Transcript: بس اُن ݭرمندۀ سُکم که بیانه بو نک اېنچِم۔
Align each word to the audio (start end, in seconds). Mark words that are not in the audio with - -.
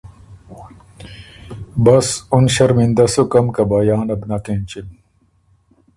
بس 1.83 2.07
اُن 2.33 2.45
ݭرمندۀ 2.53 3.05
سُکم 3.13 3.45
که 3.55 3.63
بیانه 3.69 4.15
بو 4.19 4.25
نک 4.29 4.45
اېنچِم۔ 4.51 4.87